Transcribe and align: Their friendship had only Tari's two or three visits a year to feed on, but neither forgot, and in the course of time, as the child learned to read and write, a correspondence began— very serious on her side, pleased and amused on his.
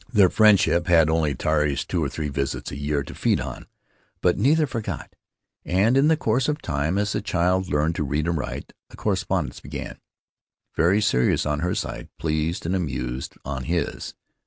Their 0.11 0.29
friendship 0.31 0.87
had 0.87 1.11
only 1.11 1.35
Tari's 1.35 1.85
two 1.85 2.03
or 2.03 2.09
three 2.09 2.29
visits 2.29 2.71
a 2.71 2.75
year 2.75 3.03
to 3.03 3.13
feed 3.13 3.39
on, 3.39 3.67
but 4.21 4.35
neither 4.35 4.65
forgot, 4.65 5.15
and 5.63 5.95
in 5.95 6.07
the 6.07 6.17
course 6.17 6.47
of 6.49 6.59
time, 6.59 6.97
as 6.97 7.13
the 7.13 7.21
child 7.21 7.69
learned 7.69 7.93
to 7.97 8.03
read 8.03 8.27
and 8.27 8.35
write, 8.35 8.73
a 8.89 8.95
correspondence 8.95 9.59
began— 9.59 9.99
very 10.75 11.01
serious 11.01 11.45
on 11.45 11.59
her 11.59 11.75
side, 11.75 12.09
pleased 12.17 12.65
and 12.65 12.75
amused 12.75 13.35
on 13.45 13.65
his. 13.65 14.15